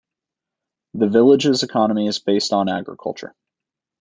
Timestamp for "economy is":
1.61-2.17